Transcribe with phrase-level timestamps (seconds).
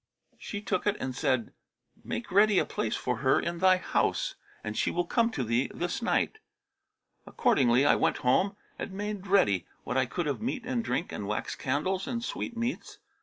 [0.39, 1.53] She took it and said,
[2.03, 5.69] 'Make ready a place for her in thy house, and she will come to thee
[5.75, 6.39] this night.'
[7.27, 11.27] Accordingly I went home and made ready what I could of meat and drink and
[11.27, 12.97] wax candles and sweetmeats.